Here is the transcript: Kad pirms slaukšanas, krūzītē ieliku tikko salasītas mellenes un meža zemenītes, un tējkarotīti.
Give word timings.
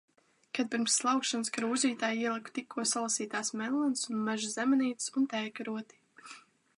Kad 0.59 0.69
pirms 0.75 0.95
slaukšanas, 0.99 1.51
krūzītē 1.57 2.07
ieliku 2.21 2.55
tikko 2.55 2.87
salasītas 2.93 3.53
mellenes 3.61 4.09
un 4.13 4.23
meža 4.31 4.49
zemenītes, 4.55 5.13
un 5.21 5.29
tējkarotīti. 5.35 6.01